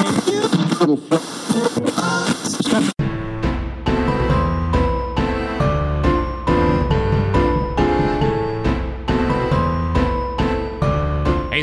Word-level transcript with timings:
Hey, 0.00 0.06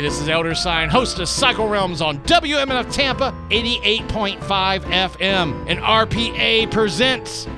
this 0.00 0.20
is 0.20 0.28
Elder 0.28 0.54
Sign, 0.54 0.88
host 0.88 1.18
of 1.18 1.28
Cycle 1.28 1.68
Realms 1.68 2.00
on 2.00 2.20
WMNF 2.20 2.92
Tampa 2.92 3.34
88.5 3.50 4.38
FM. 4.82 5.68
And 5.68 5.80
RPA 5.80 6.70
presents 6.70 7.48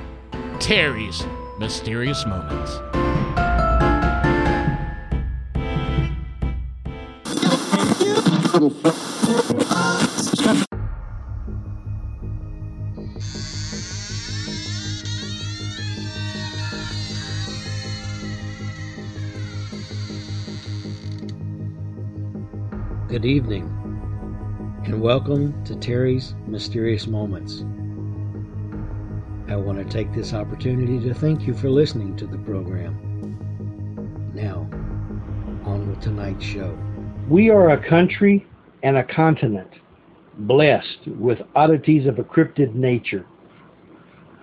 Terry's 0.59 1.23
Mysterious 1.59 2.25
Moments. 2.25 2.79
Good 23.11 23.25
evening, 23.25 23.65
and 24.85 25.01
welcome 25.01 25.65
to 25.65 25.75
Terry's 25.75 26.33
Mysterious 26.47 27.07
Moments. 27.07 27.65
I 29.51 29.57
want 29.57 29.79
to 29.79 29.83
take 29.83 30.13
this 30.13 30.33
opportunity 30.33 30.97
to 31.01 31.13
thank 31.13 31.45
you 31.45 31.53
for 31.53 31.69
listening 31.69 32.15
to 32.15 32.25
the 32.25 32.37
program. 32.37 32.95
Now, 34.33 34.59
on 35.69 35.89
with 35.89 35.99
tonight's 35.99 36.45
show. 36.45 36.79
We 37.27 37.49
are 37.49 37.71
a 37.71 37.89
country 37.89 38.47
and 38.81 38.95
a 38.95 39.03
continent 39.03 39.71
blessed 40.37 41.05
with 41.07 41.41
oddities 41.53 42.07
of 42.07 42.17
a 42.17 42.23
cryptid 42.23 42.75
nature. 42.75 43.25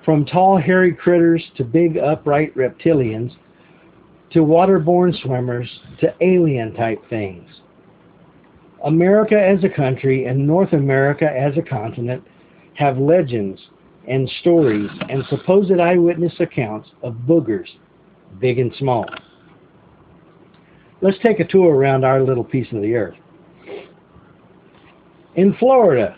From 0.05 0.27
tall, 0.27 0.59
hairy 0.59 0.93
critters 0.93 1.43
to 1.57 1.65
big, 1.65 1.97
upright 1.97 2.55
reptilians 2.55 3.35
to 4.33 4.41
waterborne 4.41 5.19
swimmers 5.23 5.81
to 6.01 6.15
alien 6.21 6.75
type 6.75 7.03
things. 7.09 7.63
America 8.85 9.41
as 9.41 9.63
a 9.65 9.69
country 9.69 10.27
and 10.27 10.47
North 10.47 10.73
America 10.73 11.27
as 11.27 11.57
a 11.57 11.63
continent 11.63 12.23
have 12.75 12.99
legends 12.99 13.61
and 14.07 14.29
stories 14.41 14.91
and 15.09 15.25
supposed 15.29 15.73
eyewitness 15.73 16.35
accounts 16.41 16.91
of 17.03 17.15
boogers, 17.27 17.69
big 18.41 18.59
and 18.59 18.73
small. 18.79 19.07
Let's 21.01 21.19
take 21.25 21.41
a 21.41 21.45
tour 21.45 21.75
around 21.75 22.05
our 22.05 22.23
little 22.23 22.45
piece 22.45 22.73
of 22.73 22.83
the 22.83 22.95
earth. 22.95 23.17
In 25.37 25.55
Florida, 25.55 26.17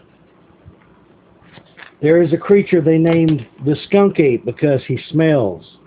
there 2.01 2.23
is 2.23 2.33
a 2.33 2.39
creature 2.39 2.81
they 2.81 2.97
named 2.97 3.47
the 3.67 3.77
skunk 3.87 4.19
ape 4.21 4.45
because 4.45 4.81
he 4.87 4.99
smells 5.11 5.79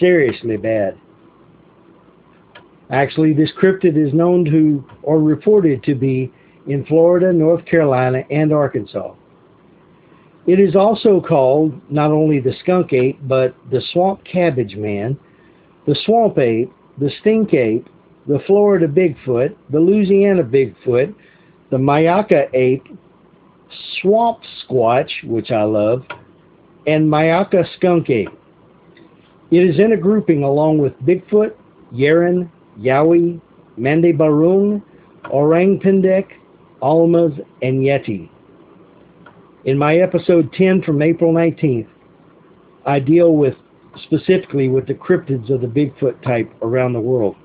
seriously 0.00 0.56
bad. 0.56 0.98
Actually, 2.92 3.32
this 3.32 3.50
cryptid 3.60 3.96
is 3.96 4.12
known 4.12 4.44
to 4.44 4.84
or 5.02 5.18
reported 5.18 5.82
to 5.82 5.94
be 5.94 6.30
in 6.66 6.84
Florida, 6.84 7.32
North 7.32 7.64
Carolina, 7.64 8.22
and 8.30 8.52
Arkansas. 8.52 9.14
It 10.46 10.60
is 10.60 10.76
also 10.76 11.20
called 11.20 11.72
not 11.90 12.10
only 12.10 12.38
the 12.38 12.52
skunk 12.60 12.92
ape, 12.92 13.18
but 13.22 13.54
the 13.70 13.80
swamp 13.92 14.24
cabbage 14.24 14.76
man, 14.76 15.18
the 15.86 15.96
swamp 16.04 16.38
ape, 16.38 16.70
the 16.98 17.10
stink 17.20 17.54
ape, 17.54 17.88
the 18.26 18.40
Florida 18.46 18.86
Bigfoot, 18.86 19.56
the 19.70 19.80
Louisiana 19.80 20.44
Bigfoot, 20.44 21.14
the 21.70 21.76
Myakka 21.76 22.48
ape, 22.52 22.86
swamp 24.00 24.40
squatch, 24.62 25.10
which 25.24 25.50
I 25.50 25.62
love, 25.62 26.04
and 26.86 27.10
Myakka 27.10 27.64
skunk 27.76 28.10
ape. 28.10 28.28
It 29.50 29.64
is 29.64 29.78
in 29.78 29.92
a 29.92 29.96
grouping 29.96 30.42
along 30.42 30.78
with 30.78 30.92
Bigfoot, 31.00 31.54
Yeren, 31.92 32.50
Yowie, 32.78 33.40
Mande 33.76 34.16
Barung, 34.16 34.82
Orang 35.30 35.80
Pendek, 35.80 36.26
Almas, 36.80 37.32
and 37.62 37.82
Yeti. 37.82 38.28
In 39.64 39.78
my 39.78 39.96
episode 39.96 40.52
10 40.52 40.82
from 40.82 41.02
April 41.02 41.32
19th, 41.32 41.86
I 42.84 42.98
deal 42.98 43.36
with 43.36 43.54
specifically 44.04 44.68
with 44.68 44.86
the 44.86 44.94
cryptids 44.94 45.50
of 45.50 45.60
the 45.60 45.66
Bigfoot 45.66 46.22
type 46.22 46.50
around 46.62 46.92
the 46.92 47.00
world. 47.00 47.36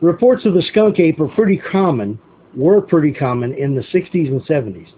Reports 0.00 0.44
of 0.46 0.54
the 0.54 0.62
skunk 0.62 1.00
ape 1.00 1.18
are 1.18 1.28
pretty 1.28 1.56
common, 1.56 2.20
were 2.54 2.80
pretty 2.80 3.12
common 3.12 3.52
in 3.54 3.74
the 3.74 3.82
60s 3.82 4.28
and 4.28 4.42
70s. 4.42 4.92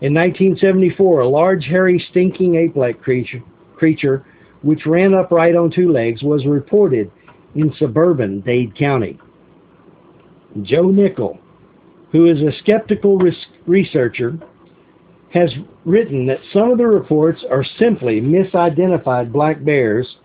In 0.00 0.12
1974, 0.12 1.20
a 1.20 1.28
large, 1.28 1.64
hairy, 1.66 2.04
stinking 2.10 2.56
ape-like 2.56 3.00
creature, 3.00 3.42
creature 3.76 4.26
which 4.62 4.86
ran 4.86 5.14
upright 5.14 5.54
on 5.54 5.70
two 5.70 5.92
legs 5.92 6.22
was 6.22 6.46
reported 6.46 7.10
in 7.54 7.72
suburban 7.78 8.40
Dade 8.40 8.76
County. 8.76 9.18
Joe 10.62 10.90
Nickell, 10.90 11.38
who 12.12 12.26
is 12.26 12.40
a 12.42 12.56
skeptical 12.58 13.18
res- 13.18 13.46
researcher, 13.66 14.38
has 15.32 15.52
written 15.84 16.26
that 16.26 16.38
some 16.52 16.70
of 16.70 16.78
the 16.78 16.86
reports 16.86 17.44
are 17.50 17.64
simply 17.78 18.20
misidentified 18.20 19.32
black 19.32 19.64
bears, 19.64 20.16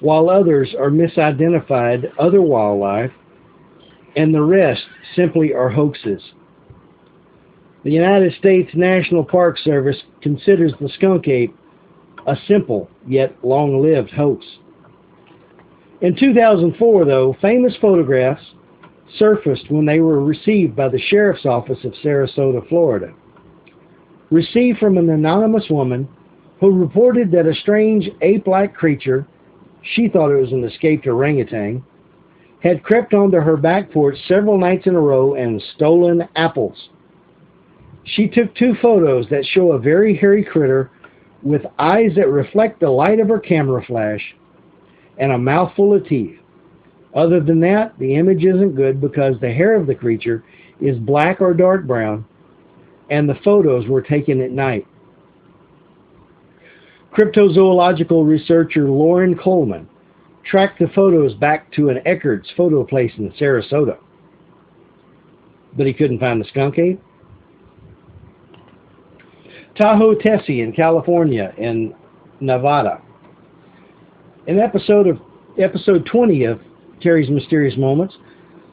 while 0.00 0.28
others 0.28 0.74
are 0.78 0.90
misidentified 0.90 2.12
other 2.18 2.42
wildlife, 2.42 3.12
and 4.16 4.34
the 4.34 4.42
rest 4.42 4.82
simply 5.16 5.54
are 5.54 5.70
hoaxes. 5.70 6.22
The 7.84 7.90
United 7.90 8.34
States 8.34 8.70
National 8.74 9.24
Park 9.24 9.58
Service 9.58 9.96
considers 10.22 10.72
the 10.80 10.88
skunk 10.90 11.28
ape 11.28 11.56
a 12.26 12.36
simple 12.48 12.90
yet 13.06 13.34
long 13.42 13.82
lived 13.82 14.10
hoax. 14.10 14.44
In 16.00 16.16
2004, 16.16 17.04
though, 17.04 17.36
famous 17.40 17.76
photographs 17.80 18.42
surfaced 19.16 19.70
when 19.70 19.86
they 19.86 20.00
were 20.00 20.22
received 20.22 20.74
by 20.74 20.88
the 20.88 20.98
Sheriff's 20.98 21.46
Office 21.46 21.84
of 21.84 21.94
Sarasota, 22.02 22.68
Florida. 22.68 23.12
Received 24.30 24.78
from 24.78 24.98
an 24.98 25.10
anonymous 25.10 25.68
woman 25.70 26.08
who 26.60 26.72
reported 26.72 27.30
that 27.30 27.46
a 27.46 27.54
strange 27.54 28.10
ape 28.22 28.46
like 28.46 28.74
creature, 28.74 29.26
she 29.82 30.08
thought 30.08 30.32
it 30.32 30.40
was 30.40 30.52
an 30.52 30.64
escaped 30.64 31.06
orangutan, 31.06 31.84
had 32.60 32.82
crept 32.82 33.14
onto 33.14 33.38
her 33.38 33.56
back 33.56 33.92
porch 33.92 34.16
several 34.26 34.58
nights 34.58 34.86
in 34.86 34.94
a 34.94 35.00
row 35.00 35.34
and 35.34 35.62
stolen 35.76 36.26
apples. 36.34 36.88
She 38.04 38.26
took 38.26 38.54
two 38.54 38.74
photos 38.82 39.28
that 39.30 39.44
show 39.44 39.72
a 39.72 39.78
very 39.78 40.16
hairy 40.16 40.44
critter 40.44 40.90
with 41.42 41.62
eyes 41.78 42.12
that 42.16 42.28
reflect 42.28 42.80
the 42.80 42.90
light 42.90 43.20
of 43.20 43.28
her 43.28 43.38
camera 43.38 43.84
flash 43.84 44.34
and 45.18 45.32
a 45.32 45.38
mouthful 45.38 45.94
of 45.94 46.06
teeth. 46.06 46.38
Other 47.14 47.40
than 47.40 47.60
that, 47.60 47.96
the 47.98 48.14
image 48.16 48.44
isn't 48.44 48.74
good 48.74 49.00
because 49.00 49.38
the 49.40 49.52
hair 49.52 49.74
of 49.76 49.86
the 49.86 49.94
creature 49.94 50.44
is 50.80 50.98
black 50.98 51.40
or 51.40 51.54
dark 51.54 51.86
brown 51.86 52.24
and 53.10 53.28
the 53.28 53.38
photos 53.44 53.86
were 53.86 54.02
taken 54.02 54.40
at 54.40 54.50
night. 54.50 54.86
Cryptozoological 57.12 58.26
researcher 58.26 58.90
Loren 58.90 59.38
Coleman 59.38 59.88
tracked 60.44 60.80
the 60.80 60.88
photos 60.94 61.34
back 61.34 61.70
to 61.72 61.88
an 61.88 61.98
Eckerd's 62.04 62.50
photo 62.56 62.84
place 62.84 63.12
in 63.16 63.30
Sarasota. 63.32 63.98
But 65.76 65.86
he 65.86 65.92
couldn't 65.92 66.18
find 66.18 66.40
the 66.40 66.44
skunk 66.46 66.78
ape. 66.78 67.02
Tahoe 69.76 70.14
Tessie 70.14 70.60
in 70.60 70.72
California 70.72 71.52
and 71.58 71.94
Nevada. 72.40 73.00
In 74.46 74.58
episode 74.58 75.06
of 75.06 75.18
episode 75.58 76.04
20 76.04 76.44
of 76.44 76.60
Terry's 77.00 77.30
Mysterious 77.30 77.78
Moments, 77.78 78.14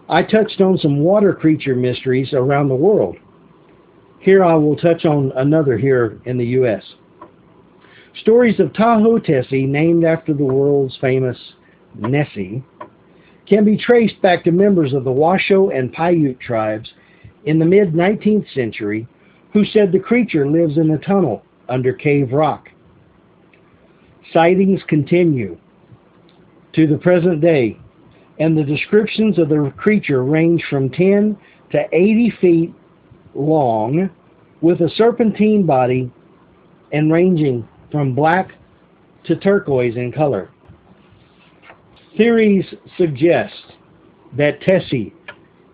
I 0.10 0.22
touched 0.22 0.60
on 0.60 0.78
some 0.78 1.00
water 1.00 1.34
creature 1.34 1.76
mysteries 1.76 2.34
around 2.34 2.68
the 2.68 2.76
world. 2.76 3.16
Here 4.20 4.44
I 4.44 4.54
will 4.56 4.76
touch 4.76 5.06
on 5.06 5.32
another 5.38 5.78
here 5.78 6.20
in 6.26 6.38
the 6.38 6.46
U.S. 6.48 6.84
Stories 8.20 8.60
of 8.60 8.74
Tahoe 8.74 9.20
Tessie, 9.20 9.66
named 9.66 10.04
after 10.04 10.34
the 10.34 10.44
world's 10.44 10.98
famous 11.00 11.38
Nessie, 11.96 12.66
can 13.48 13.64
be 13.64 13.78
traced 13.78 14.22
back 14.22 14.44
to 14.44 14.52
members 14.52 14.94
of 14.94 15.06
the 15.06 15.12
Washoe 15.12 15.70
and 15.70 15.94
Paiute 15.94 16.42
tribes 16.42 16.92
in 17.46 17.60
the 17.60 17.66
mid 17.66 17.94
19th 17.94 18.54
century 18.54 19.08
who 19.54 19.64
said 19.64 19.94
the 19.94 20.00
creature 20.00 20.50
lives 20.50 20.78
in 20.78 20.92
a 20.92 20.98
tunnel 20.98 21.44
under 21.70 21.94
Cave 21.94 22.34
Rock. 22.34 22.68
Sightings 24.34 24.82
continue 24.88 25.58
to 26.74 26.88
the 26.88 26.98
present 26.98 27.42
day, 27.42 27.80
and 28.40 28.58
the 28.58 28.64
descriptions 28.64 29.38
of 29.38 29.50
the 29.50 29.74
creature 29.78 30.24
range 30.24 30.64
from 30.70 30.90
10 30.90 31.38
to 31.72 31.84
80 31.92 32.34
feet 32.42 32.74
long 33.34 34.10
with 34.62 34.82
a 34.82 34.90
serpentine 34.96 35.66
body 35.66 36.12
and 36.92 37.12
ranging 37.12 37.68
from 37.92 38.14
black 38.14 38.52
to 39.26 39.36
turquoise 39.36 39.96
in 39.96 40.12
color. 40.12 40.50
Theories 42.18 42.66
suggest 42.98 43.54
that 44.38 44.62
Tessie 44.62 45.14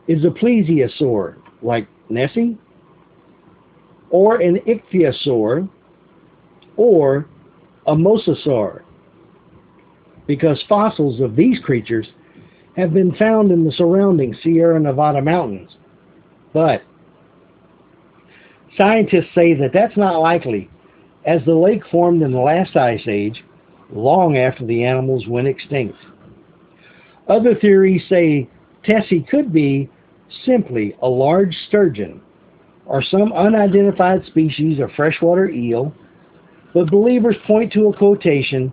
is 0.08 0.24
a 0.24 0.30
plesiosaur 0.30 1.38
like 1.62 1.88
Nessie 2.10 2.58
or 4.10 4.42
an 4.42 4.58
ichthyosaur, 4.68 5.68
or 6.78 7.28
a 7.88 7.96
mosasaur, 7.96 8.82
because 10.28 10.64
fossils 10.68 11.20
of 11.22 11.36
these 11.36 11.60
creatures 11.60 12.08
have 12.76 12.94
been 12.94 13.16
found 13.16 13.52
in 13.52 13.64
the 13.64 13.72
surrounding 13.72 14.36
Sierra 14.44 14.80
Nevada 14.80 15.22
mountains. 15.22 15.76
But 16.54 16.84
scientists 18.78 19.34
say 19.34 19.56
that 19.56 19.72
that's 19.74 19.98
not 19.98 20.20
likely, 20.20 20.70
as 21.26 21.44
the 21.46 21.56
lake 21.56 21.82
formed 21.90 22.22
in 22.22 22.32
the 22.32 22.40
last 22.40 22.76
ice 22.76 23.08
age, 23.08 23.44
long 23.92 24.38
after 24.38 24.66
the 24.66 24.84
animals 24.84 25.26
went 25.28 25.48
extinct. 25.48 25.98
Other 27.28 27.56
theories 27.56 28.04
say 28.10 28.50
Tessie 28.84 29.26
could 29.30 29.52
be 29.52 29.90
simply 30.46 30.96
a 31.02 31.08
large 31.08 31.56
sturgeon 31.68 32.22
or 32.86 33.02
some 33.02 33.34
unidentified 33.34 34.26
species 34.28 34.80
of 34.80 34.92
freshwater 34.96 35.50
eel, 35.50 35.94
but 36.74 36.92
believers 36.92 37.36
point 37.46 37.74
to 37.74 37.88
a 37.88 37.98
quotation 37.98 38.72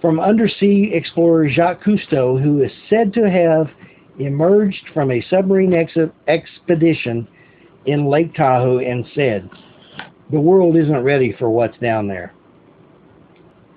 from 0.00 0.20
undersea 0.20 0.90
explorer 0.92 1.48
Jacques 1.48 1.82
Cousteau, 1.82 2.40
who 2.42 2.62
is 2.62 2.72
said 2.88 3.12
to 3.14 3.30
have 3.30 3.68
emerged 4.18 4.84
from 4.92 5.10
a 5.10 5.22
submarine 5.28 5.74
ex- 5.74 5.96
expedition 6.28 7.26
in 7.86 8.06
Lake 8.06 8.34
Tahoe 8.34 8.78
and 8.78 9.06
said, 9.14 9.48
The 10.30 10.40
world 10.40 10.76
isn't 10.76 11.02
ready 11.02 11.34
for 11.38 11.50
what's 11.50 11.78
down 11.78 12.08
there. 12.08 12.32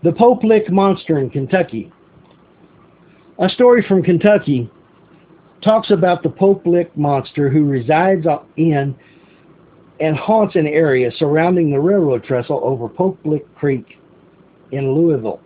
The 0.03 0.11
Pope 0.13 0.43
Lick 0.43 0.71
Monster 0.71 1.19
in 1.19 1.29
Kentucky. 1.29 1.91
A 3.37 3.49
story 3.49 3.85
from 3.87 4.03
Kentucky 4.03 4.69
talks 5.61 5.91
about 5.91 6.23
the 6.23 6.29
Pope 6.29 6.65
Lick 6.65 6.95
Monster 6.97 7.49
who 7.49 7.65
resides 7.65 8.25
in 8.57 8.95
and 9.99 10.15
haunts 10.15 10.55
an 10.55 10.67
area 10.67 11.11
surrounding 11.17 11.69
the 11.69 11.79
railroad 11.79 12.23
trestle 12.23 12.61
over 12.63 12.87
Pope 12.87 13.19
Lick 13.25 13.53
Creek 13.55 13.97
in 14.71 14.93
Louisville. 14.93 15.41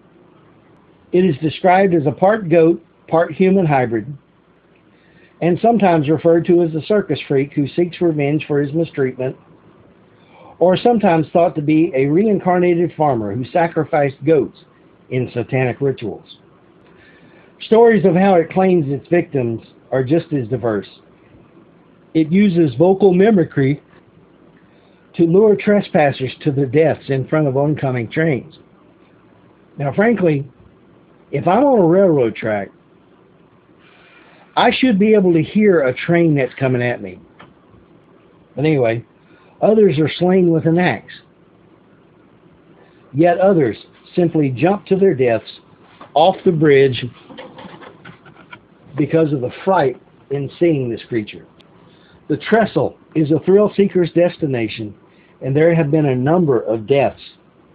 It 1.13 1.25
is 1.25 1.37
described 1.37 1.93
as 1.93 2.07
a 2.07 2.11
part 2.11 2.49
goat, 2.49 2.83
part 3.07 3.31
human 3.33 3.67
hybrid, 3.67 4.11
and 5.41 5.59
sometimes 5.61 6.09
referred 6.09 6.45
to 6.47 6.63
as 6.63 6.73
a 6.73 6.81
circus 6.87 7.19
freak 7.27 7.53
who 7.53 7.67
seeks 7.67 8.01
revenge 8.01 8.45
for 8.47 8.59
his 8.59 8.73
mistreatment, 8.73 9.37
or 10.57 10.75
sometimes 10.75 11.27
thought 11.31 11.55
to 11.55 11.61
be 11.61 11.91
a 11.95 12.07
reincarnated 12.07 12.93
farmer 12.97 13.33
who 13.35 13.45
sacrificed 13.45 14.15
goats 14.25 14.57
in 15.11 15.29
satanic 15.33 15.79
rituals. 15.81 16.37
Stories 17.61 18.05
of 18.05 18.15
how 18.15 18.35
it 18.35 18.49
claims 18.49 18.85
its 18.87 19.07
victims 19.07 19.61
are 19.91 20.03
just 20.03 20.33
as 20.33 20.47
diverse. 20.47 20.89
It 22.15 22.31
uses 22.31 22.75
vocal 22.75 23.13
mimicry 23.13 23.81
to 25.15 25.23
lure 25.25 25.55
trespassers 25.55 26.31
to 26.41 26.51
their 26.51 26.65
deaths 26.65 27.09
in 27.09 27.27
front 27.27 27.47
of 27.47 27.55
oncoming 27.55 28.09
trains. 28.09 28.57
Now, 29.77 29.93
frankly, 29.93 30.49
if 31.33 31.47
I'm 31.47 31.63
on 31.63 31.79
a 31.79 31.85
railroad 31.87 32.35
track, 32.35 32.69
I 34.55 34.69
should 34.71 34.99
be 34.99 35.15
able 35.15 35.33
to 35.33 35.41
hear 35.41 35.81
a 35.81 35.93
train 35.93 36.35
that's 36.35 36.53
coming 36.59 36.83
at 36.83 37.01
me. 37.01 37.19
But 38.55 38.65
anyway, 38.65 39.03
others 39.59 39.97
are 39.97 40.11
slain 40.19 40.51
with 40.51 40.67
an 40.67 40.77
axe. 40.77 41.11
Yet 43.13 43.39
others 43.39 43.75
simply 44.15 44.49
jump 44.49 44.85
to 44.85 44.95
their 44.95 45.15
deaths 45.15 45.59
off 46.13 46.35
the 46.45 46.51
bridge 46.51 47.03
because 48.95 49.33
of 49.33 49.41
the 49.41 49.51
fright 49.65 49.99
in 50.29 50.51
seeing 50.59 50.87
this 50.87 51.01
creature. 51.09 51.47
The 52.29 52.37
trestle 52.37 52.95
is 53.15 53.31
a 53.31 53.43
thrill 53.43 53.73
seeker's 53.75 54.11
destination, 54.13 54.93
and 55.41 55.55
there 55.55 55.73
have 55.73 55.89
been 55.89 56.05
a 56.05 56.15
number 56.15 56.59
of 56.61 56.85
deaths 56.85 57.21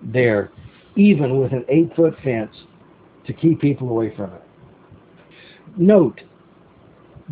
there, 0.01 0.53
even 0.95 1.41
with 1.41 1.53
an 1.53 1.65
eight 1.69 1.95
foot 1.97 2.15
fence 2.23 2.55
to 3.29 3.33
keep 3.33 3.61
people 3.61 3.89
away 3.89 4.13
from 4.17 4.33
it. 4.35 4.43
Note, 5.77 6.21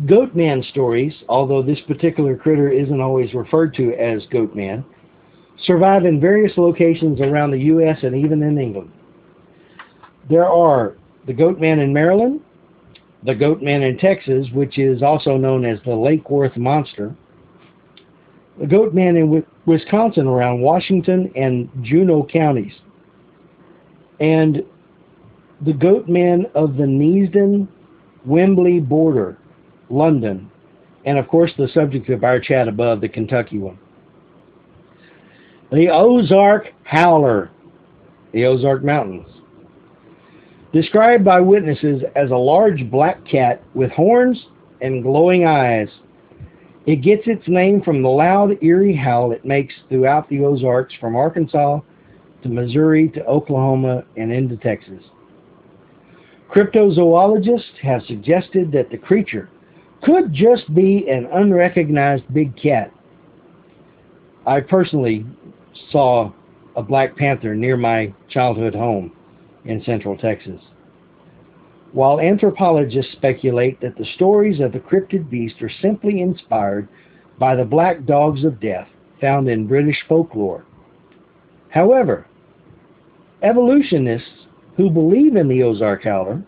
Goatman 0.05 0.63
stories, 0.69 1.13
although 1.27 1.61
this 1.61 1.79
particular 1.87 2.37
critter 2.37 2.71
isn't 2.71 3.01
always 3.01 3.33
referred 3.33 3.73
to 3.75 3.93
as 3.95 4.25
Goatman, 4.27 4.85
survive 5.63 6.05
in 6.05 6.21
various 6.21 6.55
locations 6.55 7.19
around 7.19 7.51
the 7.51 7.59
U.S. 7.59 7.97
and 8.03 8.15
even 8.15 8.43
in 8.43 8.57
England. 8.57 8.91
There 10.29 10.47
are 10.47 10.95
the 11.25 11.33
Goatman 11.33 11.83
in 11.83 11.91
Maryland, 11.91 12.41
the 13.23 13.33
Goatman 13.33 13.87
in 13.87 13.97
Texas, 13.97 14.47
which 14.53 14.77
is 14.77 15.01
also 15.01 15.35
known 15.35 15.65
as 15.65 15.79
the 15.83 15.95
Lake 15.95 16.29
Worth 16.29 16.55
Monster, 16.57 17.15
the 18.59 18.65
Goatman 18.65 19.17
in 19.17 19.45
Wisconsin 19.65 20.27
around 20.27 20.61
Washington 20.61 21.31
and 21.35 21.69
Juneau 21.81 22.25
counties, 22.31 22.73
and 24.19 24.63
the 25.61 25.73
Goat 25.73 26.07
Goatman 26.07 26.51
of 26.53 26.77
the 26.77 26.83
Neasden 26.83 27.67
Wembley 28.25 28.79
border, 28.79 29.37
London, 29.89 30.51
and 31.05 31.17
of 31.17 31.27
course 31.27 31.51
the 31.57 31.67
subject 31.69 32.09
of 32.09 32.23
our 32.23 32.39
chat 32.39 32.67
above, 32.67 33.01
the 33.01 33.09
Kentucky 33.09 33.57
one. 33.57 33.79
The 35.71 35.89
Ozark 35.89 36.67
Howler, 36.83 37.49
the 38.33 38.45
Ozark 38.45 38.83
Mountains. 38.83 39.27
Described 40.73 41.25
by 41.25 41.39
witnesses 41.39 42.03
as 42.15 42.29
a 42.29 42.35
large 42.35 42.89
black 42.91 43.25
cat 43.25 43.63
with 43.73 43.89
horns 43.91 44.45
and 44.81 45.01
glowing 45.01 45.45
eyes. 45.45 45.89
It 46.85 46.97
gets 46.97 47.23
its 47.25 47.47
name 47.47 47.81
from 47.81 48.01
the 48.01 48.09
loud, 48.09 48.61
eerie 48.61 48.95
howl 48.95 49.31
it 49.31 49.43
makes 49.43 49.73
throughout 49.89 50.29
the 50.29 50.43
Ozarks 50.43 50.93
from 51.01 51.15
Arkansas 51.15 51.79
to 52.43 52.49
Missouri 52.49 53.09
to 53.09 53.25
Oklahoma 53.25 54.05
and 54.15 54.31
into 54.31 54.55
Texas. 54.57 55.03
Cryptozoologists 56.49 57.77
have 57.81 58.03
suggested 58.03 58.71
that 58.71 58.89
the 58.89 58.97
creature 58.97 59.49
could 60.01 60.33
just 60.33 60.73
be 60.73 61.07
an 61.09 61.27
unrecognized 61.33 62.23
big 62.33 62.55
cat. 62.55 62.91
I 64.45 64.61
personally 64.61 65.25
saw 65.91 66.31
a 66.75 66.81
black 66.81 67.17
panther 67.17 67.55
near 67.55 67.75
my 67.75 68.13
childhood 68.29 68.75
home 68.75 69.11
in 69.65 69.83
central 69.83 70.17
Texas. 70.17 70.61
While 71.91 72.19
anthropologists 72.19 73.11
speculate 73.13 73.81
that 73.81 73.97
the 73.97 74.05
stories 74.15 74.59
of 74.59 74.71
the 74.71 74.79
cryptid 74.79 75.29
beast 75.29 75.61
are 75.61 75.71
simply 75.81 76.21
inspired 76.21 76.87
by 77.39 77.55
the 77.55 77.65
black 77.65 78.05
dogs 78.05 78.43
of 78.43 78.61
death 78.61 78.87
found 79.19 79.49
in 79.49 79.67
British 79.67 79.97
folklore. 80.07 80.65
However, 81.69 82.25
evolutionists 83.41 84.46
who 84.77 84.89
believe 84.89 85.35
in 85.35 85.47
the 85.47 85.63
Ozark 85.63 86.03
howler 86.03 86.41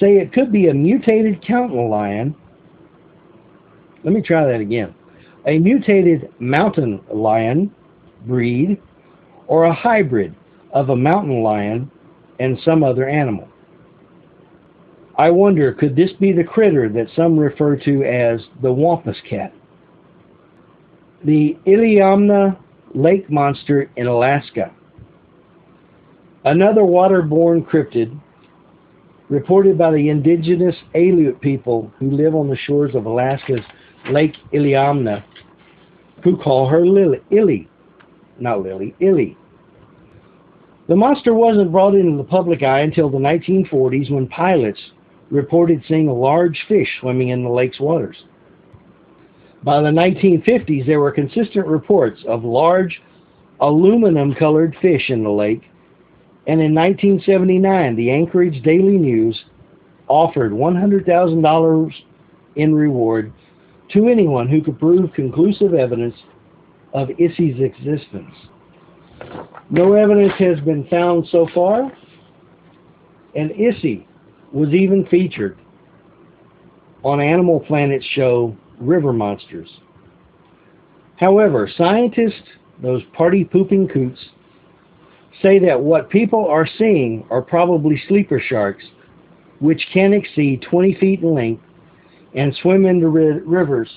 say 0.00 0.16
it 0.16 0.32
could 0.32 0.50
be 0.50 0.68
a 0.68 0.74
mutated 0.74 1.44
mountain 1.48 1.88
lion. 1.88 2.34
Let 4.02 4.14
me 4.14 4.22
try 4.22 4.46
that 4.46 4.60
again. 4.60 4.94
A 5.46 5.58
mutated 5.58 6.32
mountain 6.40 7.00
lion 7.12 7.72
breed 8.26 8.80
or 9.46 9.64
a 9.64 9.74
hybrid 9.74 10.34
of 10.72 10.88
a 10.88 10.96
mountain 10.96 11.42
lion 11.42 11.90
and 12.40 12.58
some 12.64 12.82
other 12.82 13.08
animal. 13.08 13.48
I 15.18 15.30
wonder, 15.30 15.72
could 15.74 15.94
this 15.94 16.12
be 16.18 16.32
the 16.32 16.44
critter 16.44 16.88
that 16.88 17.08
some 17.14 17.38
refer 17.38 17.76
to 17.76 18.02
as 18.02 18.40
the 18.62 18.72
Wampus 18.72 19.18
cat? 19.28 19.52
The 21.24 21.56
Iliamna 21.66 22.56
lake 22.94 23.30
monster 23.30 23.90
in 23.96 24.06
Alaska. 24.06 24.72
Another 26.44 26.80
waterborne 26.80 27.64
cryptid 27.64 28.18
reported 29.28 29.78
by 29.78 29.92
the 29.92 30.08
indigenous 30.08 30.74
Aleut 30.94 31.40
people 31.40 31.92
who 31.98 32.10
live 32.10 32.34
on 32.34 32.48
the 32.48 32.56
shores 32.56 32.94
of 32.94 33.06
Alaska's 33.06 33.64
Lake 34.10 34.34
Iliamna, 34.52 35.24
who 36.24 36.36
call 36.36 36.68
her 36.68 36.84
Lily, 36.84 37.20
Illy, 37.30 37.68
not 38.40 38.62
Lily, 38.62 38.94
Illy. 39.00 39.36
The 40.88 40.96
monster 40.96 41.32
wasn't 41.32 41.70
brought 41.70 41.94
into 41.94 42.16
the 42.16 42.28
public 42.28 42.62
eye 42.62 42.80
until 42.80 43.08
the 43.08 43.18
1940s 43.18 44.10
when 44.10 44.26
pilots 44.26 44.80
reported 45.30 45.82
seeing 45.86 46.08
a 46.08 46.12
large 46.12 46.64
fish 46.66 46.88
swimming 47.00 47.28
in 47.28 47.44
the 47.44 47.50
lake's 47.50 47.78
waters. 47.78 48.24
By 49.62 49.80
the 49.80 49.90
1950s, 49.90 50.86
there 50.86 50.98
were 50.98 51.12
consistent 51.12 51.66
reports 51.68 52.20
of 52.26 52.44
large 52.44 53.00
aluminum 53.60 54.34
colored 54.34 54.76
fish 54.82 55.08
in 55.08 55.22
the 55.22 55.30
lake, 55.30 55.62
and 56.46 56.60
in 56.60 56.74
1979, 56.74 57.96
the 57.96 58.10
Anchorage 58.10 58.62
Daily 58.62 58.98
News 58.98 59.44
offered 60.08 60.52
$100,000 60.52 61.92
in 62.56 62.74
reward 62.74 63.32
to 63.92 64.08
anyone 64.08 64.48
who 64.48 64.62
could 64.62 64.78
prove 64.78 65.12
conclusive 65.12 65.74
evidence 65.74 66.14
of 66.92 67.08
Issy's 67.10 67.60
existence. 67.60 68.34
No 69.70 69.94
evidence 69.94 70.32
has 70.38 70.58
been 70.60 70.86
found 70.88 71.28
so 71.30 71.48
far, 71.54 71.92
and 73.36 73.50
Issy 73.52 74.04
was 74.52 74.70
even 74.70 75.06
featured 75.06 75.58
on 77.04 77.20
Animal 77.20 77.60
Planet's 77.60 78.04
show 78.04 78.56
River 78.78 79.12
Monsters. 79.12 79.70
However, 81.16 81.70
scientists, 81.76 82.48
those 82.82 83.02
party 83.12 83.44
pooping 83.44 83.88
coots, 83.88 84.18
say 85.40 85.58
that 85.60 85.80
what 85.80 86.10
people 86.10 86.46
are 86.46 86.66
seeing 86.78 87.26
are 87.30 87.42
probably 87.42 88.00
sleeper 88.08 88.40
sharks, 88.40 88.84
which 89.60 89.86
can 89.92 90.12
exceed 90.12 90.62
20 90.62 90.94
feet 90.94 91.20
in 91.20 91.34
length 91.34 91.64
and 92.34 92.54
swim 92.56 92.86
into 92.86 93.08
ri- 93.08 93.40
rivers 93.40 93.88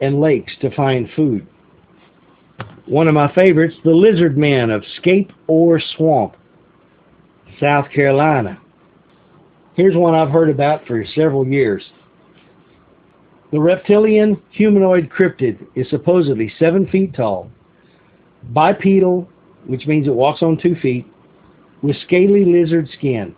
and 0.00 0.20
lakes 0.20 0.52
to 0.60 0.74
find 0.74 1.08
food. 1.14 1.46
One 2.86 3.08
of 3.08 3.14
my 3.14 3.32
favorites, 3.34 3.74
the 3.84 3.90
lizard 3.90 4.36
man 4.36 4.70
of 4.70 4.84
Scape 4.96 5.32
Ore 5.46 5.80
Swamp, 5.96 6.36
South 7.60 7.90
Carolina. 7.90 8.60
Here's 9.74 9.96
one 9.96 10.14
I've 10.14 10.30
heard 10.30 10.50
about 10.50 10.86
for 10.86 11.04
several 11.14 11.46
years. 11.46 11.82
The 13.52 13.60
reptilian 13.60 14.40
humanoid 14.50 15.10
cryptid 15.10 15.66
is 15.74 15.88
supposedly 15.88 16.52
seven 16.58 16.86
feet 16.88 17.14
tall, 17.14 17.50
bipedal, 18.52 19.28
which 19.66 19.86
means 19.86 20.06
it 20.06 20.14
walks 20.14 20.42
on 20.42 20.56
two 20.56 20.76
feet, 20.76 21.06
with 21.82 21.96
scaly 22.02 22.44
lizard 22.44 22.88
skin. 22.96 23.34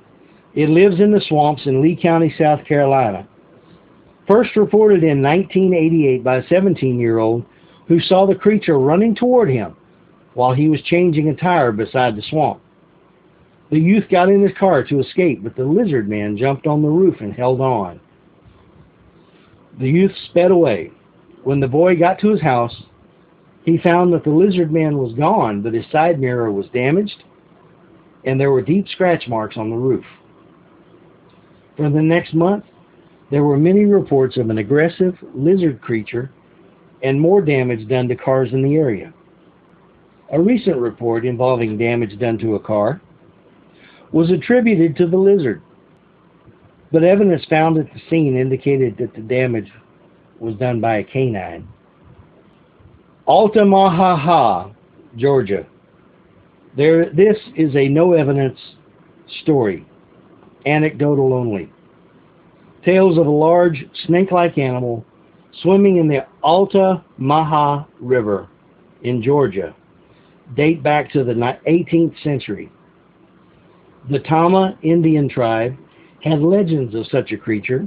It 0.54 0.68
lives 0.68 1.00
in 1.00 1.12
the 1.12 1.20
swamps 1.20 1.66
in 1.66 1.82
Lee 1.82 1.98
County, 2.00 2.34
South 2.38 2.64
Carolina. 2.64 3.28
First 4.26 4.56
reported 4.56 5.02
in 5.02 5.22
1988 5.22 6.22
by 6.22 6.36
a 6.36 6.46
17 6.48 6.98
year 6.98 7.18
old 7.18 7.44
who 7.86 8.00
saw 8.00 8.26
the 8.26 8.34
creature 8.34 8.78
running 8.78 9.14
toward 9.14 9.50
him 9.50 9.76
while 10.34 10.52
he 10.52 10.68
was 10.68 10.82
changing 10.82 11.28
a 11.28 11.34
tire 11.34 11.72
beside 11.72 12.16
the 12.16 12.22
swamp. 12.22 12.60
The 13.70 13.78
youth 13.78 14.04
got 14.10 14.28
in 14.28 14.42
his 14.42 14.56
car 14.58 14.82
to 14.84 15.00
escape, 15.00 15.42
but 15.42 15.56
the 15.56 15.64
lizard 15.64 16.08
man 16.08 16.36
jumped 16.36 16.66
on 16.66 16.82
the 16.82 16.88
roof 16.88 17.20
and 17.20 17.32
held 17.32 17.60
on. 17.60 18.00
The 19.78 19.88
youth 19.88 20.12
sped 20.30 20.50
away. 20.50 20.90
When 21.44 21.60
the 21.60 21.68
boy 21.68 21.96
got 21.96 22.18
to 22.20 22.30
his 22.30 22.40
house, 22.40 22.74
he 23.68 23.76
found 23.76 24.14
that 24.14 24.24
the 24.24 24.30
lizard 24.30 24.72
man 24.72 24.96
was 24.96 25.12
gone, 25.12 25.60
but 25.60 25.74
his 25.74 25.84
side 25.92 26.18
mirror 26.18 26.50
was 26.50 26.66
damaged, 26.72 27.22
and 28.24 28.40
there 28.40 28.50
were 28.50 28.62
deep 28.62 28.88
scratch 28.88 29.28
marks 29.28 29.58
on 29.58 29.68
the 29.68 29.76
roof. 29.76 30.06
For 31.76 31.90
the 31.90 32.00
next 32.00 32.32
month, 32.32 32.64
there 33.30 33.44
were 33.44 33.58
many 33.58 33.84
reports 33.84 34.38
of 34.38 34.48
an 34.48 34.56
aggressive 34.56 35.14
lizard 35.34 35.82
creature 35.82 36.30
and 37.02 37.20
more 37.20 37.42
damage 37.42 37.86
done 37.88 38.08
to 38.08 38.16
cars 38.16 38.54
in 38.54 38.62
the 38.62 38.74
area. 38.74 39.12
A 40.32 40.40
recent 40.40 40.78
report 40.78 41.26
involving 41.26 41.76
damage 41.76 42.18
done 42.18 42.38
to 42.38 42.54
a 42.54 42.60
car 42.60 43.02
was 44.12 44.30
attributed 44.30 44.96
to 44.96 45.06
the 45.06 45.18
lizard, 45.18 45.60
but 46.90 47.04
evidence 47.04 47.44
found 47.44 47.76
at 47.76 47.92
the 47.92 48.00
scene 48.08 48.34
indicated 48.34 48.96
that 48.96 49.14
the 49.14 49.20
damage 49.20 49.70
was 50.40 50.54
done 50.56 50.80
by 50.80 50.96
a 50.96 51.04
canine. 51.04 51.68
Altamahaha, 53.28 54.74
Georgia. 55.16 55.66
There, 56.76 57.12
this 57.12 57.36
is 57.56 57.76
a 57.76 57.86
no 57.86 58.14
evidence 58.14 58.58
story, 59.42 59.86
anecdotal 60.64 61.34
only. 61.34 61.70
Tales 62.84 63.18
of 63.18 63.26
a 63.26 63.30
large 63.30 63.84
snake 64.06 64.30
like 64.32 64.56
animal 64.56 65.04
swimming 65.60 65.98
in 65.98 66.08
the 66.08 66.26
Altamaha 66.42 67.84
River 68.00 68.48
in 69.02 69.22
Georgia 69.22 69.74
date 70.56 70.82
back 70.82 71.12
to 71.12 71.22
the 71.22 71.34
18th 71.34 72.22
century. 72.22 72.72
The 74.10 74.20
Tama 74.20 74.78
Indian 74.82 75.28
tribe 75.28 75.76
had 76.24 76.40
legends 76.40 76.94
of 76.94 77.06
such 77.08 77.32
a 77.32 77.36
creature, 77.36 77.86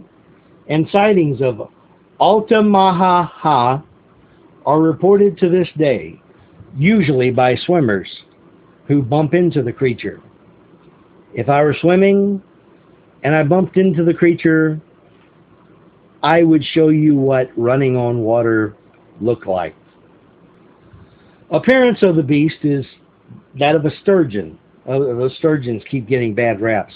and 0.67 0.87
sightings 0.91 1.41
of 1.41 1.67
Altamaha 2.19 3.81
are 4.65 4.81
reported 4.81 5.37
to 5.39 5.49
this 5.49 5.67
day, 5.77 6.21
usually 6.75 7.31
by 7.31 7.55
swimmers 7.55 8.07
who 8.87 9.01
bump 9.01 9.33
into 9.33 9.61
the 9.61 9.73
creature. 9.73 10.21
If 11.33 11.49
I 11.49 11.63
were 11.63 11.75
swimming 11.79 12.41
and 13.23 13.35
I 13.35 13.43
bumped 13.43 13.77
into 13.77 14.03
the 14.03 14.13
creature, 14.13 14.81
I 16.23 16.43
would 16.43 16.63
show 16.63 16.89
you 16.89 17.15
what 17.15 17.49
running 17.57 17.95
on 17.95 18.19
water 18.19 18.75
looked 19.19 19.47
like. 19.47 19.75
Appearance 21.51 21.99
of 22.01 22.15
the 22.15 22.23
beast 22.23 22.63
is 22.63 22.85
that 23.59 23.75
of 23.75 23.85
a 23.85 23.91
sturgeon. 24.01 24.57
Uh, 24.87 24.99
those 24.99 25.35
sturgeons 25.37 25.83
keep 25.89 26.07
getting 26.07 26.33
bad 26.33 26.61
raps. 26.61 26.93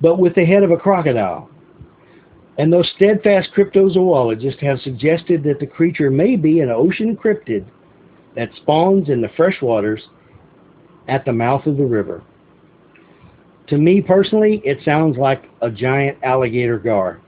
But 0.00 0.18
with 0.18 0.34
the 0.34 0.44
head 0.44 0.62
of 0.62 0.70
a 0.70 0.76
crocodile. 0.76 1.50
And 2.58 2.72
those 2.72 2.90
steadfast 2.96 3.50
cryptozoologists 3.56 4.60
have 4.60 4.80
suggested 4.80 5.42
that 5.44 5.58
the 5.58 5.66
creature 5.66 6.10
may 6.10 6.36
be 6.36 6.60
an 6.60 6.70
ocean 6.70 7.16
cryptid 7.16 7.64
that 8.36 8.50
spawns 8.56 9.08
in 9.08 9.20
the 9.20 9.30
fresh 9.36 9.60
waters 9.60 10.02
at 11.08 11.24
the 11.24 11.32
mouth 11.32 11.66
of 11.66 11.76
the 11.76 11.84
river. 11.84 12.22
To 13.68 13.78
me 13.78 14.00
personally, 14.00 14.62
it 14.64 14.78
sounds 14.84 15.16
like 15.16 15.44
a 15.62 15.70
giant 15.70 16.18
alligator 16.22 16.78
gar. 16.78 17.20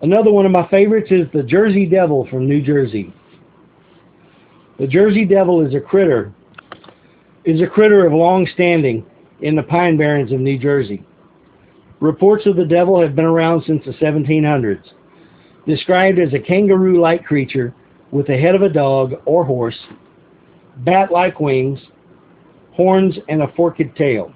Another 0.00 0.32
one 0.32 0.46
of 0.46 0.52
my 0.52 0.66
favorites 0.68 1.08
is 1.10 1.26
the 1.32 1.42
Jersey 1.42 1.86
Devil 1.86 2.26
from 2.28 2.48
New 2.48 2.62
Jersey. 2.62 3.12
The 4.78 4.86
Jersey 4.86 5.24
Devil 5.24 5.64
is 5.66 5.74
a 5.74 5.80
critter 5.80 6.32
is 7.44 7.60
a 7.60 7.66
critter 7.66 8.06
of 8.06 8.12
long 8.12 8.46
standing 8.54 9.04
in 9.40 9.56
the 9.56 9.62
Pine 9.64 9.96
Barrens 9.96 10.32
of 10.32 10.38
New 10.38 10.58
Jersey. 10.58 11.04
Reports 12.02 12.46
of 12.46 12.56
the 12.56 12.64
devil 12.64 13.00
have 13.00 13.14
been 13.14 13.24
around 13.24 13.62
since 13.64 13.84
the 13.84 13.92
1700s. 13.92 14.82
Described 15.68 16.18
as 16.18 16.34
a 16.34 16.38
kangaroo-like 16.40 17.24
creature 17.24 17.72
with 18.10 18.26
the 18.26 18.36
head 18.36 18.56
of 18.56 18.62
a 18.62 18.68
dog 18.68 19.12
or 19.24 19.44
horse, 19.44 19.78
bat-like 20.78 21.38
wings, 21.38 21.78
horns, 22.72 23.14
and 23.28 23.40
a 23.40 23.52
forked 23.54 23.94
tail. 23.96 24.34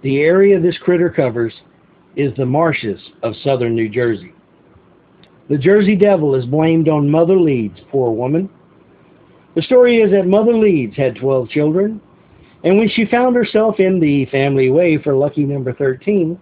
The 0.00 0.22
area 0.22 0.58
this 0.58 0.78
critter 0.78 1.10
covers 1.10 1.52
is 2.16 2.34
the 2.36 2.46
marshes 2.46 3.02
of 3.22 3.34
southern 3.44 3.74
New 3.74 3.90
Jersey. 3.90 4.32
The 5.50 5.58
Jersey 5.58 5.94
Devil 5.94 6.34
is 6.36 6.46
blamed 6.46 6.88
on 6.88 7.10
Mother 7.10 7.38
Leeds, 7.38 7.80
poor 7.90 8.12
woman. 8.12 8.48
The 9.54 9.62
story 9.62 9.98
is 9.98 10.10
that 10.12 10.26
Mother 10.26 10.54
Leeds 10.54 10.96
had 10.96 11.16
12 11.16 11.50
children, 11.50 12.00
and 12.64 12.78
when 12.78 12.88
she 12.88 13.04
found 13.06 13.36
herself 13.36 13.78
in 13.78 14.00
the 14.00 14.26
family 14.26 14.70
way 14.70 14.98
for 14.98 15.14
lucky 15.14 15.44
number 15.44 15.72
13, 15.72 16.38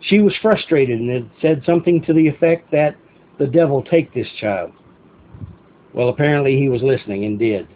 she 0.00 0.20
was 0.20 0.34
frustrated 0.40 1.00
and 1.00 1.10
had 1.10 1.30
said 1.40 1.62
something 1.66 2.02
to 2.02 2.12
the 2.12 2.28
effect 2.28 2.70
that 2.72 2.96
the 3.38 3.46
devil 3.46 3.82
take 3.82 4.12
this 4.14 4.28
child. 4.40 4.72
Well, 5.92 6.08
apparently 6.08 6.56
he 6.58 6.68
was 6.68 6.82
listening 6.82 7.24
and 7.24 7.38
did. 7.38 7.68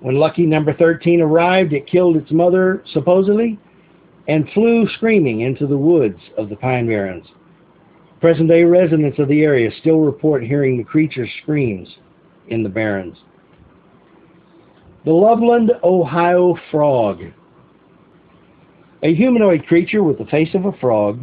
When 0.00 0.16
lucky 0.16 0.46
number 0.46 0.74
13 0.74 1.20
arrived, 1.20 1.72
it 1.72 1.86
killed 1.86 2.16
its 2.16 2.30
mother, 2.30 2.82
supposedly, 2.92 3.58
and 4.28 4.48
flew 4.50 4.86
screaming 4.88 5.40
into 5.40 5.66
the 5.66 5.78
woods 5.78 6.20
of 6.36 6.48
the 6.48 6.56
Pine 6.56 6.86
Barrens. 6.86 7.26
Present 8.20 8.48
day 8.48 8.64
residents 8.64 9.18
of 9.18 9.28
the 9.28 9.42
area 9.42 9.70
still 9.80 10.00
report 10.00 10.42
hearing 10.42 10.76
the 10.76 10.84
creature's 10.84 11.30
screams 11.42 11.96
in 12.48 12.62
the 12.62 12.68
barrens. 12.68 13.16
The 15.06 15.12
Loveland, 15.12 15.70
Ohio 15.84 16.58
frog. 16.72 17.22
A 19.04 19.14
humanoid 19.14 19.64
creature 19.68 20.02
with 20.02 20.18
the 20.18 20.24
face 20.24 20.52
of 20.52 20.64
a 20.64 20.72
frog. 20.72 21.20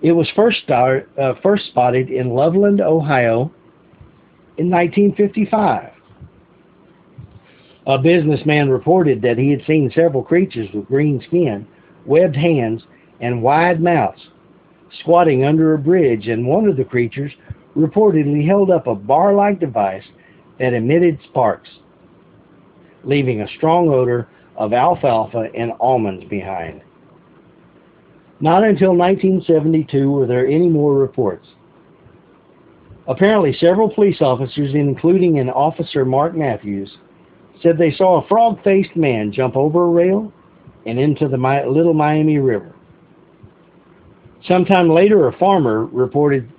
It 0.00 0.12
was 0.12 0.26
first, 0.34 0.70
uh, 0.70 1.34
first 1.42 1.66
spotted 1.66 2.08
in 2.08 2.30
Loveland, 2.30 2.80
Ohio 2.80 3.52
in 4.56 4.70
1955. 4.70 5.90
A 7.86 7.98
businessman 7.98 8.70
reported 8.70 9.20
that 9.20 9.36
he 9.36 9.50
had 9.50 9.66
seen 9.66 9.92
several 9.94 10.22
creatures 10.22 10.70
with 10.72 10.86
green 10.86 11.20
skin 11.26 11.66
webbed 12.06 12.36
hands, 12.36 12.84
and 13.20 13.42
wide 13.42 13.82
mouths, 13.82 14.28
squatting 15.00 15.44
under 15.44 15.74
a 15.74 15.78
bridge, 15.78 16.28
and 16.28 16.46
one 16.46 16.66
of 16.66 16.78
the 16.78 16.84
creatures 16.84 17.32
reportedly 17.76 18.46
held 18.46 18.70
up 18.70 18.86
a 18.86 18.94
bar-like 18.94 19.60
device 19.60 20.04
that 20.58 20.72
emitted 20.72 21.18
sparks, 21.28 21.68
leaving 23.04 23.40
a 23.40 23.48
strong 23.56 23.88
odor 23.88 24.28
of 24.56 24.72
alfalfa 24.72 25.48
and 25.54 25.72
almonds 25.80 26.24
behind. 26.26 26.82
Not 28.40 28.64
until 28.64 28.94
1972 28.96 30.10
were 30.10 30.26
there 30.26 30.46
any 30.46 30.68
more 30.68 30.94
reports. 30.94 31.46
Apparently, 33.06 33.52
several 33.52 33.90
police 33.90 34.20
officers, 34.20 34.74
including 34.74 35.38
an 35.38 35.50
officer 35.50 36.04
Mark 36.04 36.34
Matthews, 36.34 36.96
said 37.62 37.78
they 37.78 37.92
saw 37.92 38.22
a 38.22 38.28
frog 38.28 38.62
faced 38.64 38.96
man 38.96 39.32
jump 39.32 39.56
over 39.56 39.84
a 39.84 39.90
rail 39.90 40.32
and 40.86 40.98
into 40.98 41.28
the 41.28 41.36
Little 41.36 41.94
Miami 41.94 42.38
River. 42.38 42.74
Sometime 44.46 44.90
later, 44.90 45.28
a 45.28 45.38
farmer 45.38 45.86
reported 45.86 46.50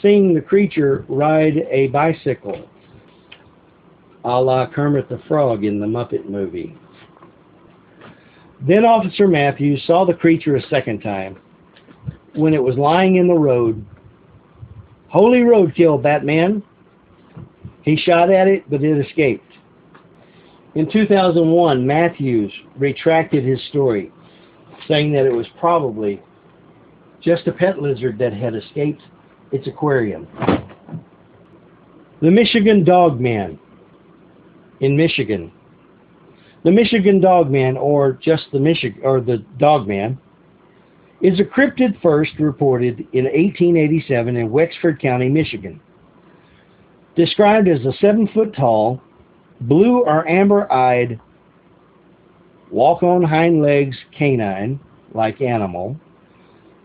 seeing 0.00 0.34
the 0.34 0.40
creature 0.40 1.04
ride 1.08 1.58
a 1.70 1.88
bicycle, 1.88 2.68
a 4.24 4.40
la 4.40 4.66
Kermit 4.66 5.08
the 5.08 5.20
Frog 5.28 5.64
in 5.64 5.80
the 5.80 5.86
Muppet 5.86 6.28
movie. 6.28 6.76
Then 8.66 8.84
Officer 8.84 9.26
Matthews 9.26 9.82
saw 9.86 10.04
the 10.04 10.14
creature 10.14 10.56
a 10.56 10.62
second 10.68 11.00
time 11.00 11.38
when 12.34 12.54
it 12.54 12.62
was 12.62 12.76
lying 12.76 13.16
in 13.16 13.26
the 13.26 13.34
road, 13.34 13.84
Holy 15.08 15.40
roadkill, 15.40 16.02
Batman. 16.02 16.62
He 17.82 17.96
shot 17.96 18.30
at 18.30 18.48
it, 18.48 18.68
but 18.70 18.82
it 18.82 19.06
escaped. 19.06 19.44
In 20.74 20.90
2001, 20.90 21.86
Matthews 21.86 22.50
retracted 22.76 23.44
his 23.44 23.62
story, 23.68 24.10
saying 24.88 25.12
that 25.12 25.26
it 25.26 25.32
was 25.32 25.46
probably 25.60 26.22
just 27.20 27.46
a 27.46 27.52
pet 27.52 27.82
lizard 27.82 28.16
that 28.18 28.32
had 28.32 28.54
escaped 28.54 29.02
its 29.50 29.66
aquarium. 29.66 30.26
The 32.22 32.30
Michigan 32.30 32.84
Dog 32.84 33.20
Man 33.20 33.58
in 34.82 34.96
Michigan. 34.96 35.50
The 36.64 36.70
Michigan 36.70 37.20
Dog 37.20 37.50
Man, 37.50 37.76
or 37.76 38.12
just 38.12 38.44
the 38.52 38.60
Michigan, 38.60 39.00
or 39.02 39.20
the 39.20 39.38
Dog 39.58 39.88
Man, 39.88 40.18
is 41.22 41.40
a 41.40 41.44
cryptid 41.44 42.00
first 42.02 42.32
reported 42.38 43.00
in 43.12 43.24
1887 43.24 44.36
in 44.36 44.50
Wexford 44.50 45.00
County, 45.00 45.28
Michigan. 45.28 45.80
Described 47.16 47.68
as 47.68 47.84
a 47.86 47.92
seven 47.94 48.28
foot 48.28 48.54
tall, 48.54 49.00
blue 49.62 50.00
or 50.00 50.28
amber 50.28 50.70
eyed, 50.70 51.18
walk 52.70 53.02
on 53.02 53.22
hind 53.22 53.62
legs 53.62 53.96
canine 54.16 54.78
like 55.14 55.40
animal, 55.40 55.96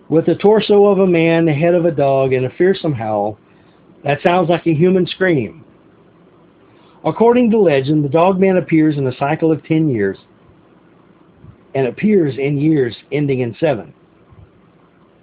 with 0.10 0.26
the 0.26 0.36
torso 0.36 0.86
of 0.86 1.00
a 1.00 1.08
man, 1.08 1.46
the 1.46 1.54
head 1.54 1.74
of 1.74 1.86
a 1.86 1.92
dog, 1.92 2.34
and 2.34 2.46
a 2.46 2.50
fearsome 2.58 2.94
howl 2.94 3.38
that 4.04 4.20
sounds 4.26 4.50
like 4.50 4.66
a 4.68 4.74
human 4.74 5.08
scream. 5.08 5.66
According 7.08 7.52
to 7.52 7.58
legend, 7.58 8.04
the 8.04 8.10
dog 8.10 8.38
man 8.38 8.58
appears 8.58 8.98
in 8.98 9.08
a 9.08 9.16
cycle 9.16 9.50
of 9.50 9.64
10 9.64 9.88
years 9.88 10.18
and 11.74 11.88
appears 11.88 12.38
in 12.38 12.58
years 12.58 12.98
ending 13.14 13.40
in 13.40 13.56
seven. 13.62 13.94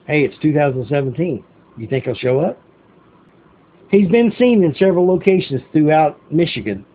Hey, 0.07 0.25
it's 0.25 0.37
2017. 0.41 1.45
You 1.77 1.87
think 1.87 2.07
he'll 2.07 2.15
show 2.15 2.41
up? 2.41 2.59
He's 3.91 4.09
been 4.09 4.33
seen 4.39 4.65
in 4.65 4.75
several 4.77 5.07
locations 5.07 5.61
throughout 5.73 6.19
Michigan, 6.33 6.87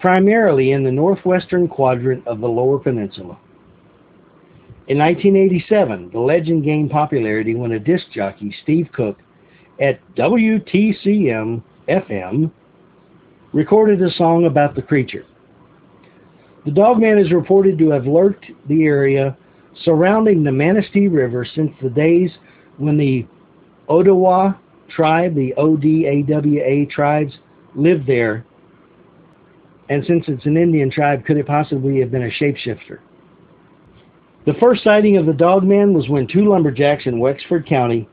primarily 0.00 0.72
in 0.72 0.84
the 0.84 0.92
northwestern 0.92 1.66
quadrant 1.66 2.26
of 2.26 2.40
the 2.40 2.48
Lower 2.48 2.78
Peninsula. 2.78 3.38
In 4.86 4.98
1987, 4.98 6.10
the 6.10 6.20
legend 6.20 6.62
gained 6.62 6.90
popularity 6.90 7.54
when 7.54 7.72
a 7.72 7.78
disc 7.78 8.04
jockey, 8.14 8.54
Steve 8.62 8.90
Cook, 8.92 9.18
at 9.80 9.98
WTCM 10.14 11.62
FM, 11.88 12.50
recorded 13.54 14.02
a 14.02 14.10
song 14.10 14.46
about 14.46 14.74
the 14.74 14.82
creature. 14.82 15.24
The 16.64 16.72
Dogman 16.72 17.18
is 17.18 17.32
reported 17.32 17.78
to 17.78 17.90
have 17.90 18.04
lurked 18.04 18.46
the 18.68 18.82
area 18.84 19.36
surrounding 19.84 20.42
the 20.42 20.50
Manistee 20.50 21.08
River 21.08 21.46
since 21.54 21.70
the 21.80 21.88
days 21.88 22.32
when 22.78 22.98
the 22.98 23.26
Odawa 23.88 24.58
tribe, 24.88 25.36
the 25.36 25.54
O-D-A-W-A 25.54 26.86
tribes, 26.86 27.38
lived 27.76 28.06
there. 28.08 28.44
And 29.88 30.04
since 30.04 30.24
it's 30.26 30.46
an 30.46 30.56
Indian 30.56 30.90
tribe, 30.90 31.24
could 31.24 31.36
it 31.36 31.46
possibly 31.46 32.00
have 32.00 32.10
been 32.10 32.24
a 32.24 32.30
shapeshifter? 32.30 32.98
The 34.46 34.54
first 34.60 34.82
sighting 34.82 35.16
of 35.16 35.26
the 35.26 35.32
Dogman 35.32 35.94
was 35.94 36.08
when 36.08 36.26
two 36.26 36.48
lumberjacks 36.48 37.06
in 37.06 37.20
Wexford 37.20 37.66
County 37.66 38.08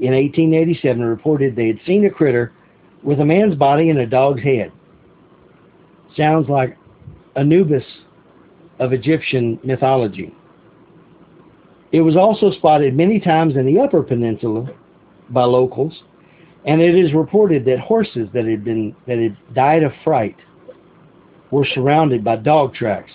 in 0.00 0.14
1887 0.14 1.02
reported 1.02 1.54
they 1.54 1.66
had 1.66 1.80
seen 1.86 2.06
a 2.06 2.10
critter 2.10 2.52
with 3.02 3.20
a 3.20 3.24
man's 3.24 3.56
body 3.56 3.90
and 3.90 3.98
a 3.98 4.06
dog's 4.06 4.42
head. 4.42 4.72
Sounds 6.16 6.48
like 6.48 6.76
Anubis 7.36 7.84
of 8.78 8.92
Egyptian 8.92 9.58
mythology. 9.62 10.34
It 11.92 12.00
was 12.00 12.16
also 12.16 12.50
spotted 12.50 12.94
many 12.96 13.20
times 13.20 13.56
in 13.56 13.66
the 13.66 13.80
Upper 13.80 14.02
Peninsula 14.02 14.68
by 15.30 15.44
locals, 15.44 16.02
and 16.64 16.80
it 16.80 16.94
is 16.94 17.14
reported 17.14 17.64
that 17.66 17.78
horses 17.78 18.28
that 18.32 18.46
had 18.46 18.64
been 18.64 18.94
that 19.06 19.18
had 19.18 19.36
died 19.54 19.82
of 19.82 19.92
fright 20.04 20.36
were 21.50 21.64
surrounded 21.64 22.24
by 22.24 22.36
dog 22.36 22.74
tracks. 22.74 23.12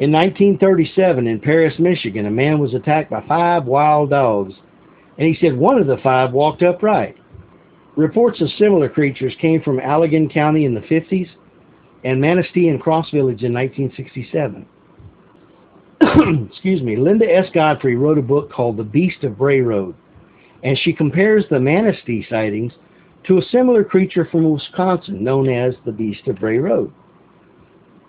In 0.00 0.12
1937, 0.12 1.26
in 1.26 1.40
Paris, 1.40 1.74
Michigan, 1.78 2.26
a 2.26 2.30
man 2.30 2.58
was 2.60 2.74
attacked 2.74 3.10
by 3.10 3.26
five 3.26 3.64
wild 3.64 4.10
dogs, 4.10 4.54
and 5.16 5.26
he 5.26 5.36
said 5.40 5.56
one 5.56 5.80
of 5.80 5.86
the 5.86 5.96
five 5.98 6.32
walked 6.32 6.62
upright. 6.62 7.16
Reports 7.98 8.40
of 8.40 8.48
similar 8.60 8.88
creatures 8.88 9.34
came 9.40 9.60
from 9.60 9.80
Allegan 9.80 10.32
County 10.32 10.64
in 10.64 10.72
the 10.72 10.82
50s 10.82 11.28
and 12.04 12.20
Manistee 12.20 12.68
and 12.68 12.80
Cross 12.80 13.10
Village 13.10 13.42
in 13.42 13.52
1967. 13.52 14.64
excuse 16.48 16.80
me, 16.80 16.94
Linda 16.94 17.24
S. 17.28 17.46
Godfrey 17.52 17.96
wrote 17.96 18.16
a 18.16 18.22
book 18.22 18.52
called 18.52 18.76
The 18.76 18.84
Beast 18.84 19.24
of 19.24 19.36
Bray 19.36 19.62
Road, 19.62 19.96
and 20.62 20.78
she 20.78 20.92
compares 20.92 21.44
the 21.50 21.58
Manistee 21.58 22.24
sightings 22.30 22.72
to 23.26 23.38
a 23.38 23.42
similar 23.50 23.82
creature 23.82 24.28
from 24.30 24.48
Wisconsin 24.48 25.24
known 25.24 25.48
as 25.48 25.74
the 25.84 25.90
Beast 25.90 26.28
of 26.28 26.38
Bray 26.38 26.58
Road, 26.58 26.92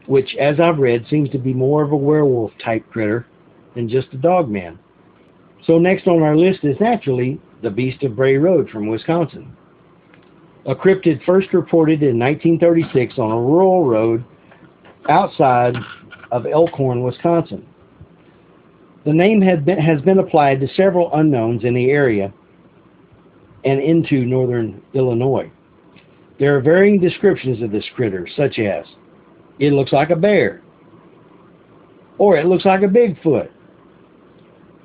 which, 0.05 0.35
as 0.39 0.59
I've 0.59 0.77
read, 0.77 1.07
seems 1.09 1.31
to 1.31 1.39
be 1.39 1.51
more 1.51 1.81
of 1.81 1.93
a 1.93 1.97
werewolf 1.97 2.51
type 2.63 2.87
critter 2.91 3.25
than 3.73 3.89
just 3.89 4.13
a 4.13 4.17
dog 4.17 4.51
man. 4.51 4.77
So, 5.65 5.79
next 5.79 6.05
on 6.05 6.21
our 6.21 6.37
list 6.37 6.59
is 6.63 6.79
naturally 6.79 7.41
the 7.63 7.71
Beast 7.71 8.03
of 8.03 8.15
Bray 8.15 8.37
Road 8.37 8.69
from 8.69 8.85
Wisconsin. 8.85 9.55
A 10.65 10.75
cryptid 10.75 11.23
first 11.25 11.53
reported 11.53 12.03
in 12.03 12.19
1936 12.19 13.17
on 13.17 13.31
a 13.31 13.41
rural 13.41 13.85
road 13.85 14.23
outside 15.07 15.75
of 16.31 16.45
Elkhorn, 16.45 17.01
Wisconsin. 17.01 17.65
The 19.05 19.13
name 19.13 19.39
been, 19.39 19.77
has 19.77 20.01
been 20.01 20.19
applied 20.19 20.59
to 20.59 20.67
several 20.75 21.09
unknowns 21.13 21.63
in 21.63 21.73
the 21.73 21.89
area 21.89 22.33
and 23.63 23.81
into 23.81 24.25
northern 24.25 24.81
Illinois. 24.93 25.49
There 26.39 26.55
are 26.55 26.61
varying 26.61 26.99
descriptions 26.99 27.61
of 27.61 27.71
this 27.71 27.85
critter, 27.95 28.27
such 28.35 28.59
as 28.59 28.85
it 29.59 29.73
looks 29.73 29.93
like 29.93 30.09
a 30.09 30.15
bear, 30.15 30.61
or 32.17 32.37
it 32.37 32.45
looks 32.45 32.65
like 32.65 32.81
a 32.81 32.87
Bigfoot, 32.87 33.49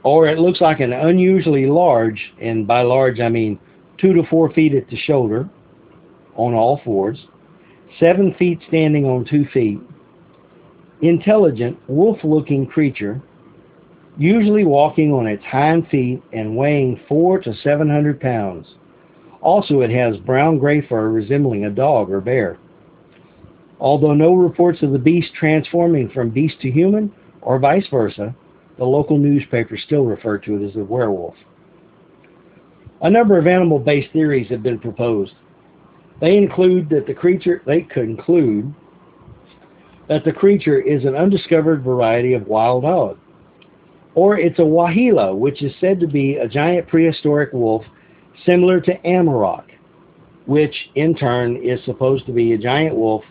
or 0.04 0.28
it 0.28 0.38
looks 0.38 0.60
like 0.60 0.80
an 0.80 0.92
unusually 0.92 1.66
large, 1.66 2.32
and 2.40 2.66
by 2.66 2.82
large 2.82 3.20
I 3.20 3.28
mean 3.28 3.58
two 3.98 4.12
to 4.14 4.22
four 4.24 4.52
feet 4.52 4.74
at 4.74 4.88
the 4.88 4.96
shoulder, 4.96 5.48
on 6.36 6.54
all 6.54 6.80
fours, 6.84 7.26
seven 8.02 8.34
feet 8.34 8.60
standing 8.68 9.04
on 9.04 9.24
two 9.24 9.46
feet, 9.52 9.80
intelligent, 11.00 11.78
wolf 11.88 12.18
looking 12.24 12.66
creature 12.66 13.20
usually 14.16 14.64
walking 14.64 15.12
on 15.12 15.26
its 15.26 15.44
hind 15.44 15.88
feet 15.88 16.22
and 16.32 16.56
weighing 16.56 17.00
4 17.08 17.40
to 17.40 17.54
700 17.54 18.20
pounds. 18.20 18.66
Also, 19.40 19.80
it 19.80 19.90
has 19.90 20.16
brown 20.18 20.58
gray 20.58 20.86
fur 20.86 21.10
resembling 21.10 21.64
a 21.64 21.70
dog 21.70 22.10
or 22.10 22.20
bear. 22.20 22.58
Although 23.80 24.14
no 24.14 24.34
reports 24.34 24.82
of 24.82 24.92
the 24.92 24.98
beast 24.98 25.32
transforming 25.38 26.08
from 26.10 26.30
beast 26.30 26.60
to 26.62 26.70
human 26.70 27.12
or 27.42 27.58
vice 27.58 27.86
versa, 27.90 28.34
the 28.78 28.84
local 28.84 29.18
newspapers 29.18 29.82
still 29.84 30.04
refer 30.04 30.38
to 30.38 30.56
it 30.56 30.68
as 30.68 30.76
a 30.76 30.84
werewolf. 30.84 31.34
A 33.02 33.10
number 33.10 33.36
of 33.36 33.46
animal-based 33.46 34.12
theories 34.12 34.48
have 34.48 34.62
been 34.62 34.78
proposed. 34.78 35.34
They 36.24 36.38
include 36.38 36.88
that 36.88 37.06
the 37.06 37.12
creature 37.12 37.60
they 37.66 37.82
conclude 37.82 38.74
that 40.08 40.24
the 40.24 40.32
creature 40.32 40.80
is 40.80 41.04
an 41.04 41.14
undiscovered 41.14 41.84
variety 41.84 42.32
of 42.32 42.46
wild 42.46 42.84
dog 42.84 43.18
or 44.14 44.38
it's 44.38 44.58
a 44.58 44.62
Waheela, 44.62 45.36
which 45.36 45.62
is 45.62 45.74
said 45.82 46.00
to 46.00 46.06
be 46.06 46.36
a 46.36 46.48
giant 46.48 46.88
prehistoric 46.88 47.52
wolf 47.52 47.84
similar 48.46 48.80
to 48.80 48.98
Amarok, 49.00 49.64
which 50.46 50.74
in 50.94 51.14
turn 51.14 51.56
is 51.56 51.84
supposed 51.84 52.24
to 52.24 52.32
be 52.32 52.54
a 52.54 52.58
giant 52.58 52.96
wolf 52.96 53.22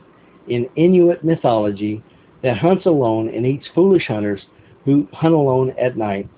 in 0.48 0.70
Inuit 0.76 1.24
mythology 1.24 2.04
that 2.44 2.60
hunts 2.60 2.86
alone 2.86 3.28
and 3.28 3.44
eats 3.44 3.66
foolish 3.74 4.06
hunters 4.08 4.42
who 4.86 5.08
hunt 5.14 5.34
alone 5.34 5.74
at 5.82 5.98
night. 5.98 6.30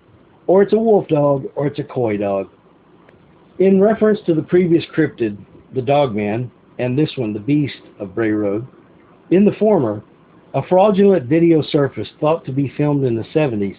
Or 0.47 0.63
it's 0.63 0.71
a 0.71 0.77
wolf 0.77 1.09
dog, 1.09 1.47
or 1.55 1.67
it's 1.67 1.79
a 1.79 1.83
coy 1.83 2.15
dog. 2.15 2.49
In 3.59 3.81
reference 3.81 4.19
to 4.25 4.33
the 4.33 4.43
previous 4.43 4.85
cryptid, 4.95 5.37
the 5.75 5.81
Dogman, 5.81 6.49
and 6.79 6.97
this 6.97 7.11
one, 7.17 7.33
the 7.33 7.39
Beast 7.39 7.81
of 7.99 8.15
Bray 8.15 8.31
Road, 8.31 8.65
in 9.29 9.45
the 9.45 9.51
former, 9.53 10.03
a 10.53 10.65
fraudulent 10.67 11.25
video 11.25 11.61
surfaced 11.61 12.13
thought 12.19 12.45
to 12.45 12.51
be 12.51 12.73
filmed 12.77 13.03
in 13.03 13.15
the 13.15 13.23
70s 13.35 13.77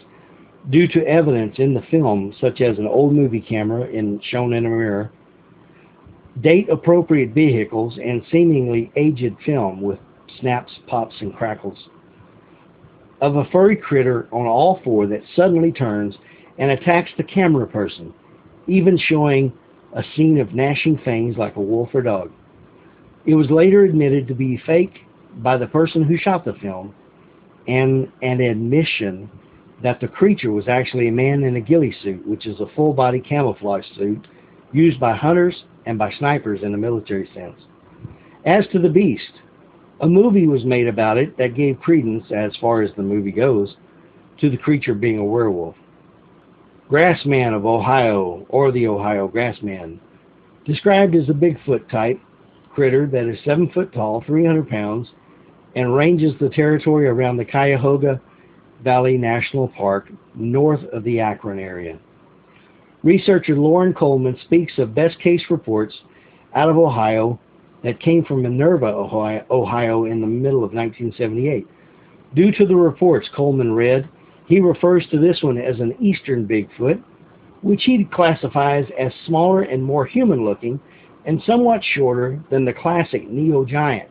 due 0.71 0.87
to 0.89 1.07
evidence 1.07 1.57
in 1.59 1.73
the 1.73 1.83
film, 1.91 2.35
such 2.41 2.61
as 2.61 2.79
an 2.79 2.87
old 2.87 3.15
movie 3.15 3.41
camera 3.41 3.87
in, 3.87 4.21
shown 4.23 4.53
in 4.53 4.67
a 4.67 4.69
mirror, 4.69 5.11
date 6.43 6.69
appropriate 6.69 7.31
vehicles, 7.31 7.99
and 8.03 8.23
seemingly 8.31 8.93
aged 8.97 9.35
film 9.45 9.81
with 9.81 9.99
snaps, 10.41 10.73
pops, 10.87 11.15
and 11.21 11.35
crackles, 11.35 11.89
of 13.23 13.37
a 13.37 13.45
furry 13.47 13.77
critter 13.77 14.29
on 14.33 14.47
all 14.47 14.81
four 14.85 15.07
that 15.07 15.23
suddenly 15.35 15.73
turns 15.73 16.15
and 16.59 16.71
attacks 16.71 17.11
the 17.17 17.25
camera 17.25 17.67
person, 17.67 18.13
even 18.67 18.99
showing 18.99 19.53
a 19.97 20.03
scene 20.15 20.39
of 20.39 20.55
gnashing 20.55 20.99
fangs 21.05 21.37
like 21.37 21.57
a 21.57 21.61
wolf 21.61 21.89
or 21.95 22.03
dog. 22.03 22.31
It 23.25 23.35
was 23.35 23.51
later 23.51 23.85
admitted 23.85 24.29
to 24.29 24.35
be 24.35 24.63
fake 24.65 25.01
by 25.39 25.57
the 25.57 25.67
person 25.67 26.05
who 26.05 26.17
shot 26.17 26.45
the 26.45 26.53
film 26.55 26.95
and 27.67 28.13
an 28.23 28.41
admission 28.41 29.29
that 29.83 30.01
the 30.01 30.09
creature 30.09 30.53
was 30.53 30.69
actually 30.69 31.09
a 31.09 31.13
man 31.13 31.43
in 31.43 31.57
a 31.57 31.61
ghillie 31.61 31.97
suit, 32.03 32.27
which 32.27 32.47
is 32.47 32.61
a 32.61 32.67
full 32.77 32.93
body 32.93 33.21
camouflage 33.21 33.85
suit 33.97 34.27
used 34.73 35.01
by 35.01 35.17
hunters 35.17 35.65
and 35.87 35.99
by 35.99 36.13
snipers 36.19 36.61
in 36.63 36.75
a 36.75 36.79
military 36.79 37.29
sense. 37.35 37.61
As 38.45 38.67
to 38.73 38.79
the 38.79 38.89
beast, 38.89 39.33
a 40.01 40.07
movie 40.07 40.47
was 40.47 40.65
made 40.65 40.89
about 40.89 41.19
it 41.19 41.37
that 41.39 41.55
gave 41.55 41.81
credence, 41.81 42.25
as 42.31 42.55
far 42.61 42.83
as 42.83 42.91
the 42.97 43.03
movie 43.03 43.33
goes, 43.33 43.77
to 44.41 44.51
the 44.51 44.57
creature 44.57 44.95
being 44.95 45.19
a 45.19 45.25
werewolf. 45.25 45.75
Grassman 46.91 47.53
of 47.53 47.67
Ohio, 47.67 48.47
or 48.49 48.71
the 48.71 48.87
Ohio 48.87 49.27
Grassman, 49.29 49.99
described 50.65 51.17
as 51.17 51.29
a 51.29 51.33
Bigfoot 51.33 51.91
type 51.91 52.21
critter 52.73 53.07
that 53.09 53.29
is 53.29 53.39
7 53.45 53.71
foot 53.73 53.93
tall, 53.93 54.23
300 54.27 54.69
pounds, 54.69 55.09
and 55.75 55.95
ranges 55.95 56.33
the 56.39 56.49
territory 56.49 57.07
around 57.07 57.39
the 57.39 57.45
Cuyahoga 57.45 58.21
Valley 58.85 59.19
National 59.19 59.69
Park 59.69 60.13
north 60.35 60.85
of 60.93 61.03
the 61.03 61.19
Akron 61.19 61.59
area. 61.59 61.99
Researcher 63.03 63.57
Loren 63.57 63.93
Coleman 63.93 64.39
speaks 64.45 64.79
of 64.79 64.95
best 64.95 65.19
case 65.19 65.43
reports 65.51 65.95
out 66.55 66.69
of 66.69 66.77
Ohio 66.79 67.41
that 67.83 68.01
came 68.01 68.25
from 68.25 68.43
Minerva, 68.43 68.87
Ohio, 68.87 70.05
in 70.05 70.21
the 70.21 70.27
middle 70.27 70.65
of 70.65 70.73
1978. 70.73 71.67
Due 72.35 72.53
to 72.53 72.67
the 72.67 72.77
reports 72.77 73.29
Coleman 73.35 73.73
read, 73.73 74.09
he 74.47 74.61
refers 74.61 75.07
to 75.11 75.19
this 75.19 75.43
one 75.43 75.59
as 75.59 75.81
an 75.81 75.95
eastern 76.01 76.47
Bigfoot, 76.47 77.03
which 77.63 77.83
he 77.85 78.05
classifies 78.05 78.87
as 78.99 79.13
smaller 79.27 79.63
and 79.63 79.83
more 79.83 80.07
human 80.07 80.45
looking 80.45 80.81
and 81.25 81.43
somewhat 81.45 81.83
shorter 81.83 82.41
than 82.51 82.65
the 82.65 82.73
classic 82.73 83.29
Neo 83.29 83.65
Giant, 83.65 84.09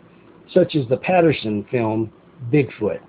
such 0.54 0.76
as 0.76 0.88
the 0.88 0.98
Patterson 0.98 1.65
film 1.71 2.12
Bigfoot, 2.52 3.00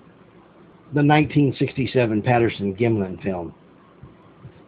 the 0.92 1.02
1967 1.02 2.22
Patterson 2.22 2.74
Gimlin 2.74 3.20
film. 3.22 3.52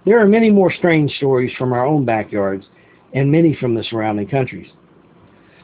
There 0.05 0.21
are 0.21 0.27
many 0.27 0.51
more 0.51 0.73
strange 0.73 1.13
stories 1.17 1.53
from 1.57 1.73
our 1.73 1.87
own 1.87 2.05
backyards 2.05 2.67
and 3.13 3.31
many 3.31 3.55
from 3.55 3.75
the 3.75 3.85
surrounding 3.85 4.29
countries. 4.29 4.71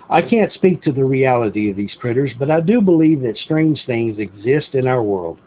I 0.08 0.22
can't 0.22 0.52
speak 0.52 0.82
to 0.82 0.92
the 0.92 1.04
reality 1.04 1.70
of 1.70 1.76
these 1.76 1.94
critters, 1.98 2.30
but 2.38 2.50
I 2.50 2.60
do 2.60 2.80
believe 2.80 3.22
that 3.22 3.38
strange 3.38 3.80
things 3.86 4.18
exist 4.18 4.74
in 4.74 4.86
our 4.86 5.02
world. 5.02 5.40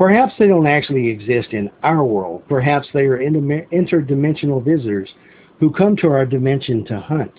Perhaps 0.00 0.32
they 0.38 0.46
don't 0.46 0.66
actually 0.66 1.08
exist 1.08 1.52
in 1.52 1.70
our 1.82 2.02
world. 2.02 2.42
Perhaps 2.48 2.88
they 2.94 3.02
are 3.02 3.18
interdimensional 3.18 4.64
visitors 4.64 5.10
who 5.58 5.70
come 5.70 5.94
to 5.96 6.06
our 6.06 6.24
dimension 6.24 6.86
to 6.86 6.98
hunt, 6.98 7.34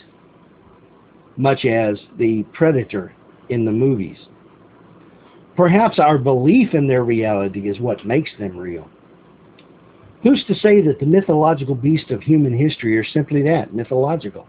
much 1.38 1.66
as 1.66 1.98
the 2.20 2.44
predator 2.54 3.16
in 3.50 3.66
the 3.66 3.72
movies. 3.72 4.18
Perhaps 5.58 5.98
our 5.98 6.20
belief 6.20 6.76
in 6.76 6.88
their 6.88 7.04
reality 7.04 7.68
is 7.68 7.80
what 7.80 8.06
makes 8.06 8.30
them 8.38 8.56
real. 8.56 8.88
Who's 10.22 10.46
to 10.46 10.54
say 10.54 10.82
that 10.82 11.00
the 11.00 11.08
mythological 11.08 11.74
beasts 11.74 12.12
of 12.12 12.22
human 12.22 12.56
history 12.56 12.96
are 12.96 13.04
simply 13.04 13.42
that, 13.42 13.74
mythological? 13.74 14.46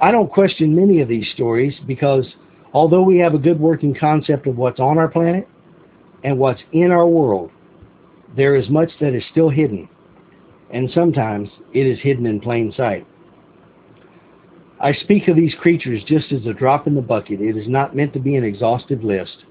I 0.00 0.10
don't 0.10 0.32
question 0.32 0.74
many 0.74 1.00
of 1.02 1.06
these 1.06 1.30
stories 1.34 1.74
because 1.86 2.26
although 2.72 3.02
we 3.02 3.18
have 3.18 3.34
a 3.34 3.38
good 3.38 3.60
working 3.60 3.94
concept 3.94 4.48
of 4.48 4.56
what's 4.56 4.80
on 4.80 4.98
our 4.98 5.06
planet 5.06 5.46
and 6.24 6.38
what's 6.38 6.62
in 6.72 6.90
our 6.90 7.06
world, 7.06 7.50
there 8.36 8.56
is 8.56 8.68
much 8.68 8.90
that 9.00 9.14
is 9.14 9.22
still 9.30 9.50
hidden, 9.50 9.88
and 10.70 10.90
sometimes 10.94 11.48
it 11.72 11.86
is 11.86 11.98
hidden 12.00 12.26
in 12.26 12.40
plain 12.40 12.72
sight. 12.76 13.06
I 14.80 14.92
speak 14.92 15.28
of 15.28 15.36
these 15.36 15.54
creatures 15.60 16.02
just 16.06 16.32
as 16.32 16.44
a 16.46 16.52
drop 16.52 16.86
in 16.86 16.94
the 16.94 17.02
bucket. 17.02 17.40
It 17.40 17.56
is 17.56 17.68
not 17.68 17.94
meant 17.94 18.12
to 18.14 18.18
be 18.18 18.34
an 18.34 18.44
exhaustive 18.44 19.04
list. 19.04 19.44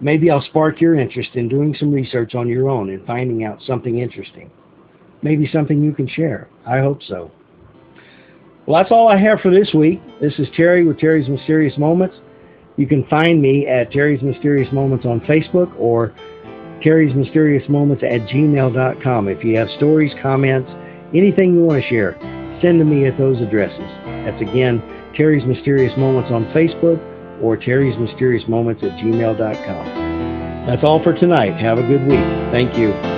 Maybe 0.00 0.30
I'll 0.30 0.42
spark 0.42 0.80
your 0.80 0.98
interest 0.98 1.30
in 1.34 1.48
doing 1.48 1.74
some 1.78 1.92
research 1.92 2.34
on 2.34 2.48
your 2.48 2.68
own 2.68 2.90
and 2.90 3.06
finding 3.06 3.44
out 3.44 3.62
something 3.62 3.98
interesting. 3.98 4.50
Maybe 5.22 5.48
something 5.50 5.82
you 5.82 5.94
can 5.94 6.08
share. 6.08 6.48
I 6.66 6.80
hope 6.80 7.02
so. 7.02 7.30
Well, 8.66 8.80
that's 8.80 8.92
all 8.92 9.08
I 9.08 9.16
have 9.16 9.40
for 9.40 9.50
this 9.50 9.72
week. 9.72 10.02
This 10.20 10.34
is 10.38 10.48
Terry 10.56 10.84
with 10.84 10.98
Terry's 10.98 11.28
Mysterious 11.28 11.78
Moments. 11.78 12.16
You 12.82 12.88
can 12.88 13.06
find 13.06 13.40
me 13.40 13.68
at 13.68 13.92
Terry's 13.92 14.22
Mysterious 14.22 14.72
Moments 14.72 15.06
on 15.06 15.20
Facebook 15.20 15.72
or 15.78 16.12
Terry's 16.82 17.14
Mysterious 17.14 17.62
Moments 17.68 18.02
at 18.02 18.22
gmail.com. 18.22 19.28
If 19.28 19.44
you 19.44 19.56
have 19.56 19.68
stories, 19.76 20.10
comments, 20.20 20.68
anything 21.14 21.54
you 21.54 21.60
want 21.60 21.80
to 21.80 21.88
share, 21.88 22.18
send 22.60 22.80
to 22.80 22.84
me 22.84 23.06
at 23.06 23.16
those 23.16 23.40
addresses. 23.40 23.78
That's 24.26 24.42
again 24.42 24.82
Terry's 25.14 25.46
Mysterious 25.46 25.96
Moments 25.96 26.32
on 26.32 26.44
Facebook 26.46 26.98
or 27.40 27.56
Terry's 27.56 27.96
Mysterious 27.98 28.48
Moments 28.48 28.82
at 28.82 28.90
gmail.com. 28.98 30.66
That's 30.66 30.82
all 30.82 31.00
for 31.04 31.12
tonight. 31.12 31.52
Have 31.60 31.78
a 31.78 31.86
good 31.86 32.04
week. 32.08 32.18
Thank 32.50 32.76
you. 32.76 33.11